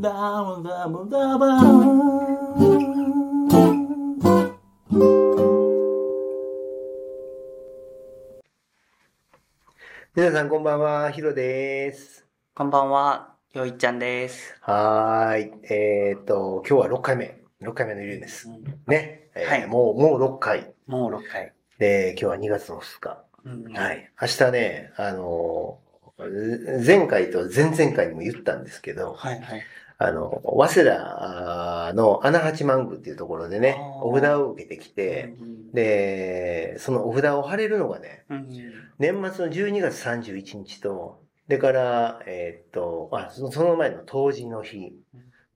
[0.00, 0.08] ダ
[0.42, 1.44] ブダブダブ
[10.16, 12.26] 皆さんこんばんは、ヒロです。
[12.54, 14.56] こんばんは、よいちゃんです。
[14.62, 15.52] はーい。
[15.70, 17.38] えーっと、今日は6回目。
[17.60, 18.48] 6回目のゆるです。
[18.86, 19.28] ね。
[19.34, 20.72] えーはいもう、もう6回。
[20.86, 21.52] もう6回。
[21.78, 23.22] で、今日は2月の2日。
[23.44, 24.10] うんはい。
[24.18, 29.62] 明日ね、あのー、前回と前々回にも言ったんですけど、はいはい。
[30.02, 35.34] あの、早稲田の穴八幡宮っていうところでね、お札を受けてきて、
[35.74, 38.48] で、そのお札を貼れるのがね、うん
[38.98, 44.94] 年末の12月31日と、でから、えーっと、あ、その前の冬至の日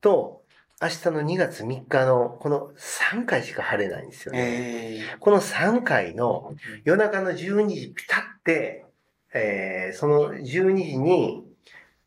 [0.03, 0.43] と、
[0.83, 4.41] 明日の2月3日のこの3回しか晴れないんですよね。
[4.43, 6.53] えこの3回の
[6.85, 8.85] 夜中の12時ピタって、
[9.33, 10.43] えーその12
[10.77, 11.44] 時に、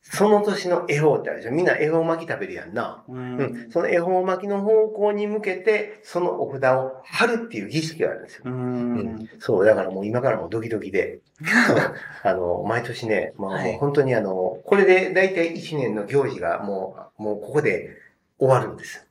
[0.10, 1.52] その年の恵方ってあるでしょ。
[1.52, 3.04] みんな恵方巻き食べるやんな。
[3.10, 3.38] ーううん。
[3.68, 8.44] ん、その恵方巻きの方向に向けて、そのお札を貼るっていう儀式があるんですよ。
[8.46, 8.94] ううん。
[9.16, 9.30] ん。
[9.40, 11.20] そう、だからもう今からもドキドキで、
[12.23, 13.72] あの、毎年ね、まあ、はい。
[13.72, 17.90] もう本当にあの、これで大体1年の行事がもう、もうここで
[18.40, 19.07] 終わるんです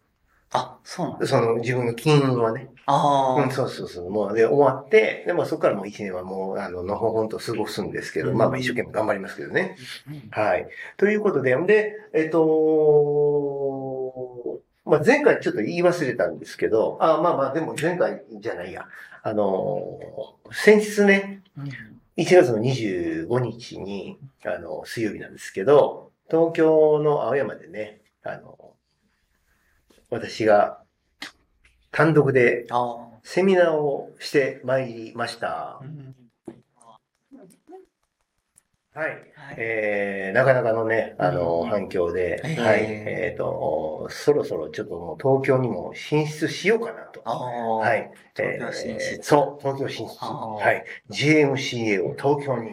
[0.56, 1.26] あ、そうな。
[1.26, 2.70] その自分の金運はね。
[2.86, 4.10] あうん、そうそうそう。
[4.10, 9.76] もうで終わって、でもそこからもう1年はもう、あの、のほほんと過ごすんですけど、うんまあまあ一生懸命頑張りますけどね。
[10.32, 10.40] あ。
[10.40, 10.68] はい。
[10.96, 12.46] ということで、で、えっと、
[14.84, 18.86] まあ、前回ちょっと言い忘れたんですけど、あまあまあ、でも前回じゃないや。
[19.24, 19.98] あの、
[20.52, 21.70] 先日ね、うん
[22.16, 28.65] 1月の25日に、あの、水曜日なんですけど、東京の青山でね、あの、
[30.16, 30.78] 私が
[31.92, 35.80] 単独であセミナーをしてまいりました
[38.96, 39.08] はい。
[39.08, 42.84] はいえー、なかなかのね、あの、うん反響で、えーはい。
[42.86, 47.20] えっ、と、そろそろちょっともう東京にも進出しようかなと。
[47.22, 48.10] はい。
[48.34, 50.14] 東京進出えーそう、東京進出。
[50.24, 50.84] はい。
[51.10, 52.70] JMCA を東京に、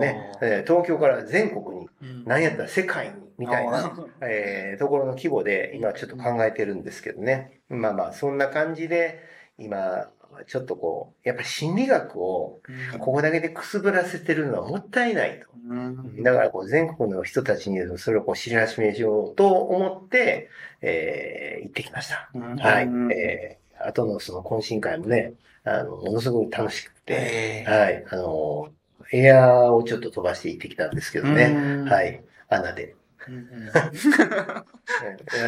[0.00, 0.32] ね、
[0.66, 3.92] 東京から全国に、うんなんやったら世界に、みたいな、
[4.22, 7.60] えーところの規模で、今ちょっと考えてるんですけどね。
[7.68, 9.20] まあまあ、そんな感じで、
[9.58, 10.10] 今、
[10.46, 12.60] ちょっとこう、やっぱ心理学を、
[12.98, 15.46] ここだけでくすぶらせてるのはもったいないと。
[15.68, 20.48] うんだからこう全国の人たちにそれをこう知らしめしようと思って、
[20.80, 22.30] えー行ってきました。
[22.34, 22.84] うんはい。
[22.84, 25.32] うんえー、後のその懇親会もね、
[25.64, 28.04] あの、ものすごく楽しくて、えーはい。
[28.10, 28.68] あの、
[29.12, 31.44] エアーをちょっと飛ばして行ってきたんですけどね。
[31.56, 32.22] うんはい。
[32.48, 32.95] 穴で。
[33.28, 33.70] うんうんうん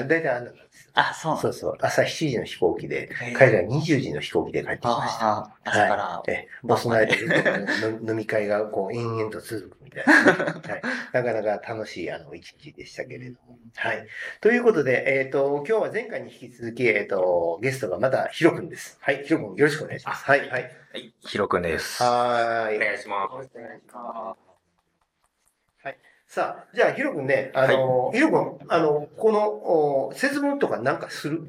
[0.09, 0.91] 大体穴なんですよ。
[0.95, 1.77] あ、そうそうそう。
[1.81, 5.27] 朝7時の飛行機で、へー彼ら20時の飛行機で帰ってきました。
[5.27, 6.23] ああ、朝から。
[6.29, 10.33] ええ、もうその間ずっと飲飲み会がこう延々と続くみたいな、ね
[10.69, 10.83] はい。
[11.13, 13.59] なかなか楽しいあの一日でしたけれども。
[13.77, 14.07] はい。
[14.41, 18.99] ということで、えっ、と、今日は前回に引き続き、えっ、と、ゲストがまたヒロくんです。
[19.01, 19.23] はい。
[19.25, 20.25] ヒロくんよろしくお願いします。
[20.25, 20.41] はい。
[20.41, 20.51] はい。
[20.51, 20.59] は
[20.99, 22.03] い、ひろくんです。
[22.03, 22.77] はーい。
[22.77, 24.48] お願いします。
[26.29, 31.43] さあ、じゃあヒロくんね、あの、ヒロくん、あの、この、お節分とかなんかする？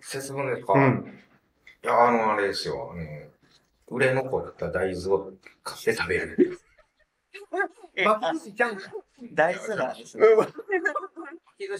[0.00, 1.18] 節分ですか、いうん。
[1.82, 2.92] や、あの、あれですよ。
[2.92, 3.02] あの、
[3.88, 5.32] 売れ残った大豆を
[5.64, 6.60] 買って食べる。
[8.04, 8.78] まぶしちゃん。
[9.32, 10.26] 大豆なんですね。
[10.26, 11.78] うんちょっ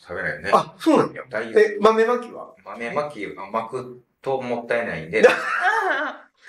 [0.00, 0.50] と食べないよね。
[0.54, 1.26] あ、そうなんだよ。
[1.28, 1.60] 大豆。
[1.60, 2.54] え、豆まきは？
[2.64, 5.22] 豆巻き、あ巻くともったいないんで、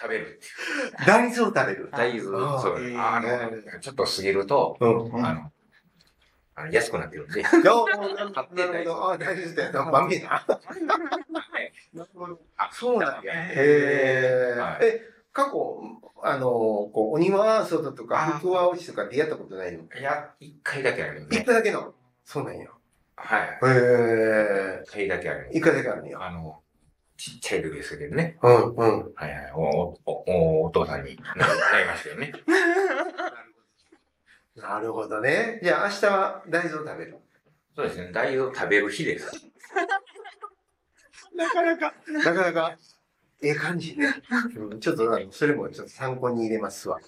[0.04, 0.40] 食べる。
[1.08, 1.90] 大豆を食べる。
[1.92, 5.26] 大豆、そう、えーあの、ちょっと過ぎると、うん。
[5.26, 5.52] あの、
[6.56, 7.40] あの安くなってるんで。
[7.40, 9.12] いやーなる買ってほど。
[9.12, 9.86] あ、大豆だよ。
[9.92, 10.30] 豆な。
[10.30, 10.46] な。
[12.58, 13.34] あ、そうなんや。
[13.34, 14.86] へはいえ。
[14.88, 15.02] え、
[15.32, 15.80] 過去、
[16.22, 19.84] あの、こう、お庭アートとか、あ福和落ちとか出会ったことないの？
[19.84, 21.44] いや、一回だけあるよ一ね。
[21.46, 21.94] 回だけの？
[22.26, 22.70] そうなんや。
[23.16, 23.42] はい。
[23.42, 24.84] へえ。
[24.86, 25.50] 一回だけある。
[25.54, 26.22] 一回だけあるんや。
[26.22, 26.62] あの、
[27.18, 28.38] ちっちゃい時ですけどね。
[28.42, 29.14] うん、うん。
[29.16, 29.52] はいはい。
[29.56, 29.60] お、
[30.06, 31.36] お、お、お父さんにな
[31.72, 32.34] なりましたよね。
[34.56, 35.60] なるほどね。
[35.64, 37.18] じゃあ明日は大豆を食べる？
[37.76, 38.12] そうですね。
[38.12, 39.32] 大豆を食べる日です。
[41.36, 42.78] なかなか、なかなか、
[43.42, 44.14] ええ感じね。
[44.56, 47.00] うんちょっと、あのそれもちょっと参考に入れますわ。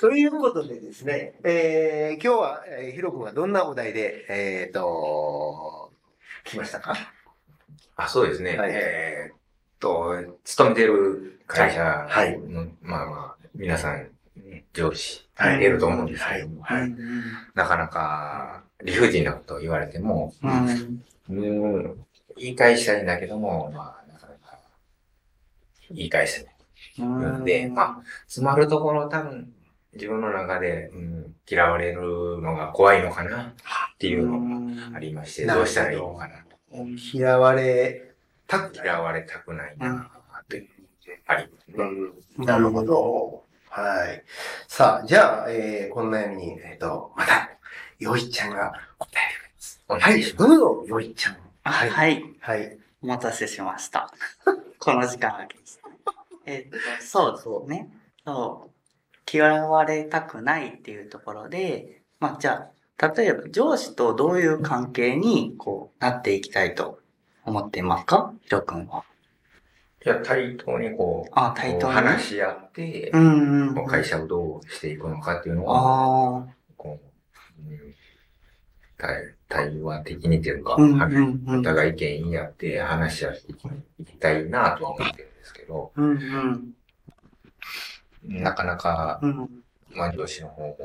[0.00, 5.92] ということでですね、えー、今日は、えー、ヒロ君はどんなお題で、えっ、と、
[6.44, 6.96] 来ましたか？
[7.96, 8.56] あ、そうですね。
[8.56, 9.36] はいえーっ
[9.78, 12.38] と、勤めてる会社の、はい
[12.82, 16.94] まあまあ、皆さん、ね上司、はいいると思うんですけども、はいはい
[17.54, 21.02] なかなか理不尽なことを言われても、うん。
[21.30, 24.58] うん、言い返したいんだけども、まあ、なかなか
[25.90, 26.54] 言い返せない。
[27.00, 29.52] うんで、まあ、詰まるところ多分、
[29.94, 36.57] 自分の中で、うん、嫌われるのが怖いのかなっていうのがありまして、どうしたらいいのかなと。
[37.12, 38.14] 嫌われ
[38.46, 38.84] たくない。
[38.84, 40.10] 嫌われたくないな
[40.40, 40.68] っていう
[41.26, 41.74] ありますね。
[41.78, 43.44] うんなるほど。
[43.70, 44.24] はい。
[44.66, 47.50] さあ、じゃあ、えー、この悩みに、えっ、と、また、
[47.98, 49.84] よいちゃんが答えてくれます。
[49.88, 50.22] おはい。
[50.22, 51.36] どうぞ、よいちゃん。
[51.64, 52.24] あはいはい。
[52.40, 52.78] はい。
[53.02, 54.12] お待たせしました。
[54.78, 55.88] この時間が来ました。
[56.46, 57.90] えっと、そうですね。
[58.24, 58.78] そう。
[59.30, 62.70] 嫌われたくないっていうところで、まあ、じゃあ、
[63.00, 66.98] 例えば上司とどういう関係に、こう、なっていきたいと
[67.44, 68.34] 思っていますか？
[68.42, 69.04] ヒロ君は。
[70.04, 71.86] いや、対等にこう、あ、対等。
[71.86, 76.46] 話し合って、うんうん会社をどうしていくのかっていうのは、あ
[76.76, 77.94] こう、うん
[78.96, 80.76] 対対話的にというか、あ。
[80.76, 81.60] うんうんうん。
[81.60, 83.52] お互い意見言い合って話し合って
[84.00, 86.74] いきたいなとは思ってるんですけど、うんうん。
[88.42, 89.48] なかなか、うん
[89.94, 90.76] まあ上司の方も、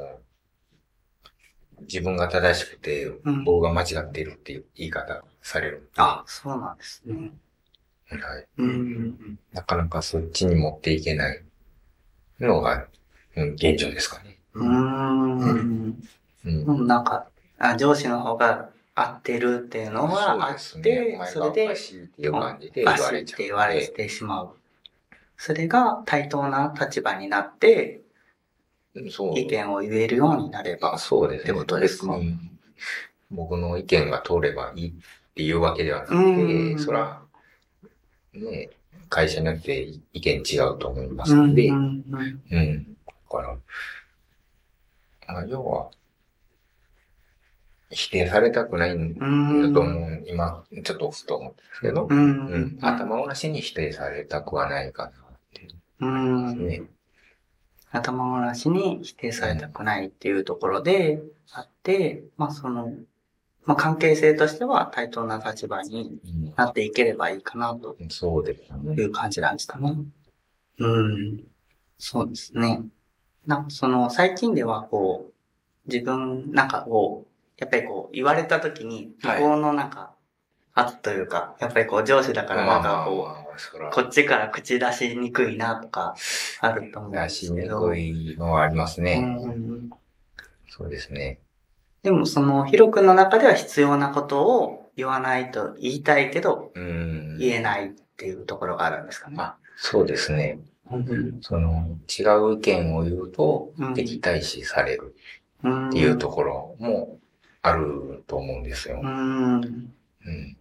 [1.81, 5.89] 自分が正しくて、うん僕が間違っているっていう言い方される。
[5.97, 7.31] あ、そうなんですね。
[8.09, 8.47] はい。
[8.57, 11.43] うんうんなかなかそっちに持っていけない
[12.39, 12.87] のが、
[13.35, 14.37] うん、現状ですかね。
[14.53, 14.67] うん。
[14.67, 16.03] うーん。
[16.45, 16.63] うん。
[16.65, 17.27] うん、なんか、
[17.57, 21.19] あ上司の方が合ってるっていうのはあって、ですね。
[21.31, 23.35] それでおしいっていう感じで言われちゃう。
[23.35, 24.55] ッて言われてしまう。
[25.37, 28.02] それが対等な立場になって。
[28.95, 30.97] 意見を言えるようになればあ、。
[30.97, 31.51] そうですね。
[31.51, 32.19] ってことですか
[33.31, 34.93] 僕の意見が通ればいいっ
[35.33, 37.21] ていうわけではなくうんて、そら、
[38.33, 38.69] ね、
[39.09, 43.57] 会社によって意見違うと思いまうんすので、うんだから、
[45.27, 45.89] まあ、要は、
[47.89, 50.23] 否定されたくないんだうんと思う。
[50.27, 52.77] 今、ちょっとふと思うんですけど、うんうん。
[52.81, 55.13] 頭ごなしに否定されたくはないかなっ
[55.53, 55.67] て
[55.99, 56.83] うんね。
[57.93, 62.91] 頭ごなしに否定されたくないっていうところであって、まあその、
[63.65, 68.95] まあ関係性としては対等な立場にうんなっていければいいかなとそうですよね。
[68.95, 69.95] いう感じなんですかね。
[70.79, 71.43] うん。
[71.99, 72.81] そうですね。
[73.45, 80.13] なんかその最近ではこう、自分なんかこう、やっぱりこう言われた時に、向はいこうのなんか、
[80.73, 83.42] 圧というか、やっぱりこう上司だからなんかこう、
[83.91, 86.15] こっちから口出しにくいなとか
[86.59, 87.81] あると思うんで出しにすけど。
[87.81, 89.19] くいのはありますうね。
[89.19, 89.89] ん
[90.69, 91.39] そうですね。
[92.01, 97.37] でもそのヒロ君の中では必要なことを言わないと言いたいけどうん。
[97.37, 99.35] 言えないっていうところがあるんですかね。
[99.39, 100.59] あそうですね。
[100.91, 102.23] うんその、違
[102.53, 105.15] う意見を言うとうん、敵対視される
[105.63, 107.19] うんっていうところも
[107.61, 108.99] あると思うんですよ。
[109.01, 109.63] うん。
[110.25, 110.57] うん。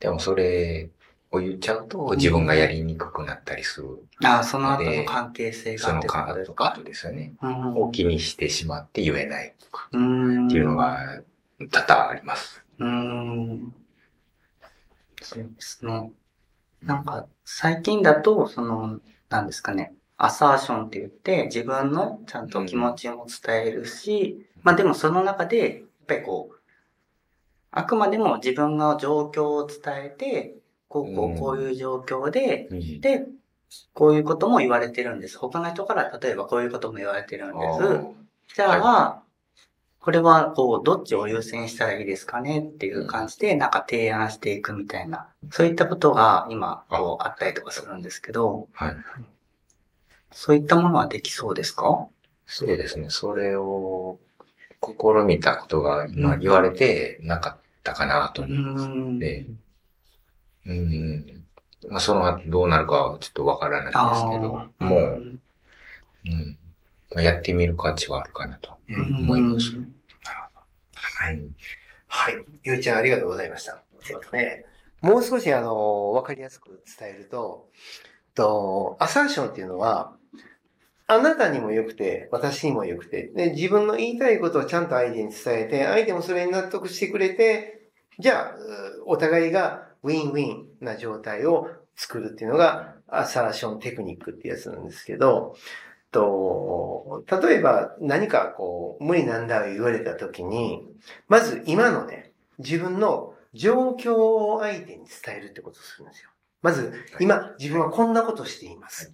[0.00, 0.88] でもそれ
[1.32, 4.06] を言っちゃうと、自分がやりにくくなったりする。
[4.24, 7.34] あその後の関係性そのがってことですかカードですよね。
[7.42, 10.46] うんを気にしてしまって言えないとかうん。
[10.46, 11.22] っていうのが
[11.70, 12.64] 多々あります。
[12.78, 13.74] うん。
[15.22, 16.12] そうですね。
[16.82, 26.56] なんか、最近だと、その、なんですかね、アサーションって言って、自分のちゃんと気持ちも伝えるし、まあでもその中で、やっぱりこう、
[27.70, 30.55] あくまでも自分の状況を伝えて、
[30.88, 33.26] こう、こうこういう状況で、うんで、
[33.94, 35.38] こういうことも言われてるんです。
[35.38, 37.72] 他の人から例えばこういうことも言われてるんで
[38.48, 38.54] す。
[38.54, 39.22] じゃあ、
[39.98, 48.96] これは、こう、どっちを優先したらいいですかねっていう感じで、なんか提案していくみたいな、そういったことが今、こう、あったりとかするんですけど、はい。
[50.30, 52.06] そういったものはできそうですか？
[52.46, 53.10] そうですね。
[53.10, 54.20] それを
[54.80, 54.92] 試
[55.26, 58.86] みたことが今言われてなかったかなとう思います。
[58.86, 59.18] ん。
[60.66, 61.44] で、うん。
[61.88, 65.40] まあ、その後どうなるかはちょっとわからないんですけど、もう、
[66.26, 66.58] うん。
[67.14, 69.76] まあやってみる価値はあるかなとうん思います。
[69.76, 69.96] うん
[71.26, 71.40] はい。
[72.08, 72.44] はい。
[72.62, 73.82] ゆうちゃんありがとうございました。
[74.10, 74.64] えっとね、
[75.00, 77.68] もう少しあの、わかりやすく伝えると、
[78.34, 80.16] と、アサーションっていうのは、
[81.08, 95.56] あなたにも良くて、私にも良くて、で、自分の言いたいことをちゃんと相手に伝えて、相手もそれに納得してくれて、じゃあ、うお互いがウィンウィンな状態を作るっていうのが、アサーションテクニックってやつなんですけど、
[96.12, 100.86] と、例えば何かこう、無理なんだ言われた時に、
[101.28, 106.30] まず今のね、自分の状況を相手に伝えるってことをするんですよ。
[106.62, 109.12] まず、今、自分はこんなことしています。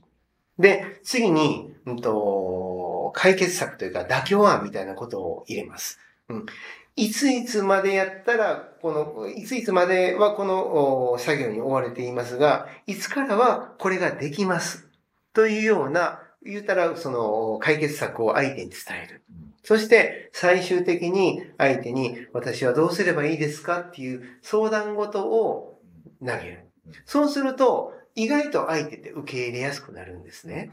[0.58, 5.98] で、次に、うんと、解決策というか妥協案みたいなことを入れます。
[6.28, 6.46] うん。
[6.94, 14.88] いついつまでやったら、この、いついつまではこの作業に追われていますが、いつからはこれができます。
[15.32, 19.22] というような、言ったら、その、解決策を相手に伝える。
[19.64, 23.80] そして、最終的に相手に、私はどうすればいいですか？
[23.80, 25.78] っていう相談事を
[26.20, 26.66] 投げる。
[27.06, 30.70] そうすると、意外と相手って受け入れやすくなるんですね。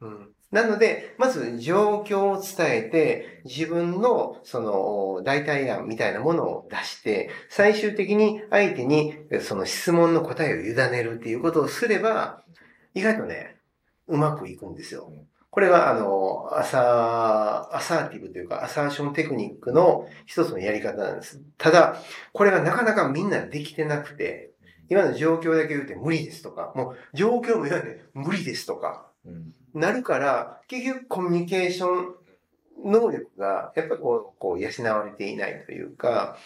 [0.00, 0.28] うん。
[0.50, 12.42] なので、まず状況を伝えて、自分のその代替案みたいなものを出して、最終的に相手にその質問の答えを委ねるっていうことをすれば、
[12.94, 13.56] 意外とね、
[14.08, 15.12] うまくいくんですよ。
[15.50, 21.40] これが、あの、アサー、アサーティブというか、アサーションテクニックの一つのやり方なんです。
[21.58, 21.96] ただ、
[22.32, 24.50] これがなかなかみんなできてなくて、
[24.88, 32.14] 今の状況だけ言うて無理ですとか、もう状況も言わない無理ですとか、うんなるから、結局コミュニケーション
[32.84, 36.36] 能力が、やっぱりこう、こう養われていないというか、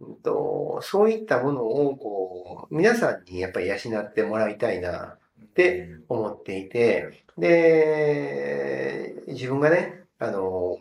[0.00, 10.76] うんと、そういったものを、こう、皆さんにやっぱり養ってもらいたいなって思っていて、で、自分がね、あの、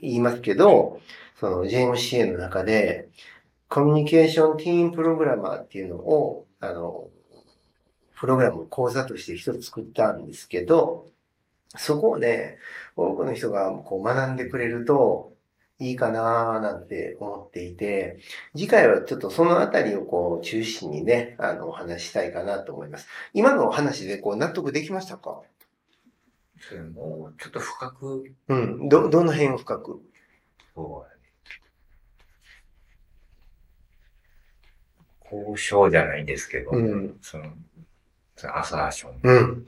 [0.00, 1.00] 言いますけど、
[1.38, 3.08] その JMCA の中で、
[3.68, 7.08] コミュニケーションティーンプログラマーっていうのを、あの、
[8.14, 11.06] プログラム講座として一つ作ったんですけど、
[11.76, 12.58] そこをね、
[12.96, 15.32] 多くの人がこう学んでくれると
[15.80, 18.20] いいかなーなんて思っていて、
[18.54, 23.08] 次回はちょっとそのあたりをこう中心にね、あの、お話ししたいかなと思います。
[23.32, 25.42] 今のお話でこう納得できましたか？
[26.60, 28.88] それもうちょっと深く、うん。
[28.88, 30.00] ど、どの辺を深く？
[30.74, 31.14] そう
[35.36, 37.18] 交渉じゃないんですけど、うん。
[37.20, 37.52] その、
[38.36, 39.66] そのアサーショうん。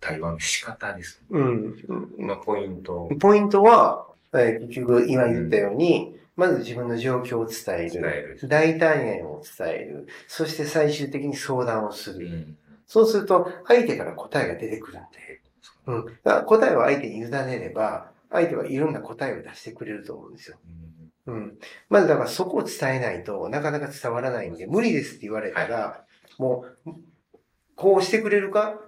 [0.00, 1.22] 対話の仕方です。
[1.30, 1.74] うん。
[2.18, 8.38] まあ、ポイントをポイントは、えー結局今言ったように、まず自分の状況を伝え伝える。
[8.40, 8.48] る。
[8.48, 10.08] 大体案を伝える。
[10.26, 12.26] そして最終的に相談をする。
[12.26, 12.56] うん。
[12.86, 15.40] そうすると、相手から答えが出てくるんで。
[15.86, 16.04] うん。
[16.06, 20.56] だから答えを相手に委ねれば、相手はいろんな答えを出してくれると思うんですよ。
[21.26, 21.58] うん。
[21.88, 26.04] まずだからそこを伝えないとなかなか伝わらないんで、無理ですって言われたら、
[26.38, 26.92] もう、
[27.76, 28.80] こうしてくれるか？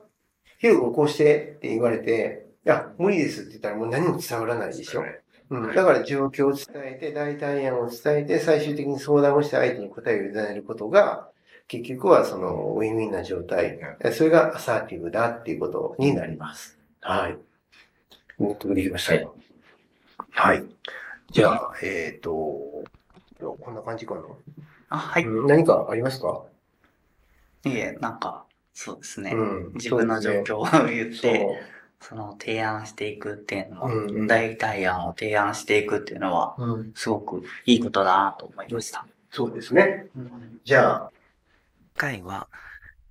[0.62, 5.02] ヒロ君こうしてって言われて、いや、無理ですって言ったらもう何も伝わらないでしょ。
[5.50, 5.74] うん。
[5.74, 11.28] だから状況を伝えて、代替案を伝えて、最終的に相談をして相手に答えを委ねることが、
[11.66, 13.80] 結局はそのウィンウィンな状態。
[14.12, 16.78] それがアサーティブだっていうことになります。
[17.00, 17.36] はい。
[18.38, 19.34] 納得できましたよ。
[20.30, 20.64] はい。
[21.32, 22.84] じゃあ、えっ、と、こ
[23.68, 24.20] んな感じかな。
[24.90, 25.24] あ、はい。
[25.24, 26.44] うん何かありますか？
[27.64, 29.32] いえ、なんか、そうですね。
[29.32, 31.46] うん自分の状況を言って、
[32.00, 36.92] その提案していくっていうのは、うんうん代替案を提案していくっていうのは、うん。
[36.94, 39.06] すごくいいことだなと思いました。
[39.30, 40.06] そうですね。
[40.64, 41.12] じゃあ、
[41.94, 42.48] 次回は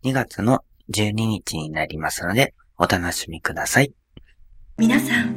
[0.04, 3.94] 2月の12日になりますので、お楽しみください。
[4.78, 5.36] 皆さん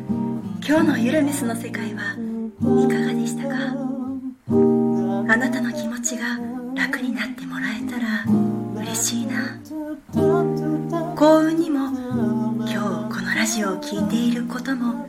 [0.67, 4.74] 今日のゆるメスの世界はいかがでしたか？
[5.27, 6.39] あなたの気持ちが
[6.75, 8.25] 楽になってもらえたら
[8.83, 9.59] 嬉しいな。
[11.17, 11.89] 幸運にも
[12.59, 15.09] 今日このラジオを聴いていることも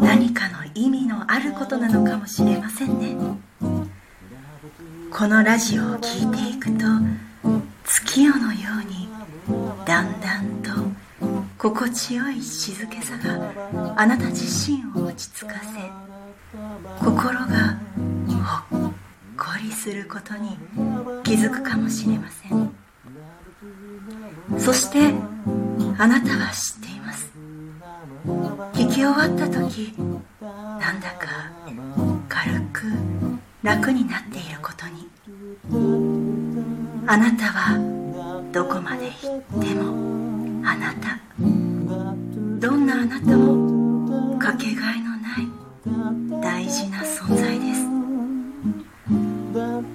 [0.00, 3.16] 何かの意味のあることなのかもしれませんね。
[5.10, 6.84] このラジオを聴いていくと
[7.84, 9.08] 月夜のように
[9.86, 10.70] だんだんと
[11.58, 17.78] 心地よい静けさがあなた自身を落ち着かせ心が
[18.70, 18.89] ほっ
[19.50, 20.56] こりすることに
[21.24, 22.70] 気づくかもしれません。
[24.60, 25.12] そして
[25.98, 27.28] あなたは知っています。
[28.74, 29.92] 聞き終わった時
[30.40, 31.50] なんだか
[32.28, 32.82] 軽く
[33.64, 35.08] 楽になっていることに。
[37.08, 37.76] あなたは
[38.52, 45.09] どこまで行ってもあなたどんなあなたもかけがえの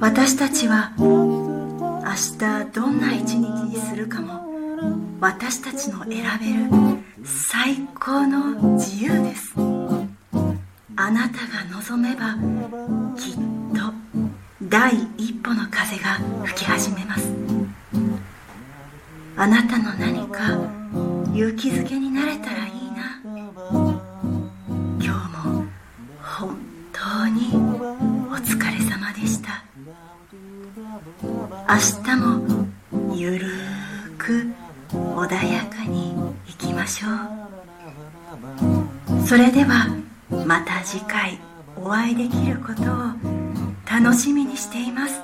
[0.06, 2.04] 私たちは明
[2.38, 4.40] 日どんな一日にするかも
[5.20, 9.56] 私たちの選べる最高の自由です。
[10.96, 12.36] あなたが望めば
[13.18, 13.34] きっ
[13.74, 13.92] と
[14.70, 17.28] 第一歩の風が吹き始めます。
[19.36, 20.52] あなたの何か
[21.34, 22.75] 勇気づけになれたらいい。
[31.68, 32.46] 明日も
[33.16, 34.46] ゆるーく
[34.92, 36.14] 穏やかに
[36.48, 37.12] いきましょう
[39.28, 39.88] それでは
[40.46, 41.40] また次回
[41.76, 42.86] お会いできることを
[43.90, 45.24] 楽しみにしています。